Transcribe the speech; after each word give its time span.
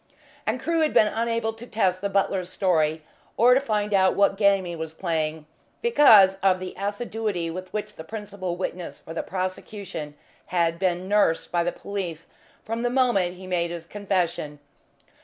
And 0.47 0.59
Crewe 0.59 0.79
had 0.81 0.95
been 0.95 1.05
unable 1.05 1.53
to 1.53 1.67
test 1.67 2.01
the 2.01 2.09
butler's 2.09 2.49
story, 2.49 3.03
or 3.37 3.59
find 3.59 3.93
out 3.93 4.15
what 4.15 4.35
game 4.35 4.65
he 4.65 4.75
was 4.75 4.95
playing, 4.95 5.45
because 5.83 6.37
of 6.41 6.59
the 6.59 6.73
assiduity 6.75 7.51
with 7.51 7.71
which 7.71 7.93
the 7.95 8.03
principal 8.03 8.55
witness 8.55 8.99
for 8.99 9.13
the 9.13 9.21
prosecution 9.21 10.15
had 10.47 10.79
been 10.79 11.07
"nursed" 11.07 11.51
by 11.51 11.63
the 11.63 11.71
police 11.71 12.25
from 12.65 12.81
the 12.81 12.89
moment 12.89 13.35
he 13.35 13.45
made 13.45 13.69
his 13.69 13.85
confession. 13.85 14.57